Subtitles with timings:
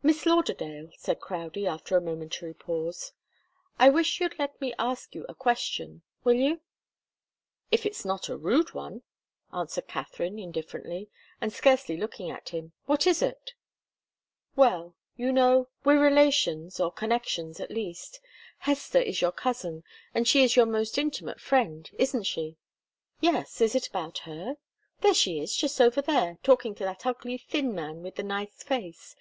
[0.00, 3.12] "Miss Lauderdale," said Crowdie, after a momentary pause,
[3.80, 6.02] "I wish you'd let me ask you a question.
[6.22, 6.60] Will you?"
[7.72, 9.02] "If it's not a rude one,"
[9.52, 11.10] answered Katharine, indifferently,
[11.40, 12.74] and scarcely looking at him.
[12.84, 13.54] "What is it?"
[14.54, 18.20] "Well you know we're relations, or connections, at least.
[18.58, 19.82] Hester is your cousin,
[20.14, 21.90] and she's your most intimate friend.
[21.98, 22.56] Isn't she?"
[23.20, 23.60] "Yes.
[23.60, 24.58] Is it about her?
[25.00, 28.62] There she is, just over there talking to that ugly, thin man with the nice
[28.62, 29.16] face.